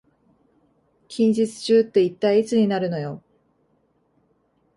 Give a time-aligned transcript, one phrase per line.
[1.07, 3.21] 近日中って一体いつになるのよ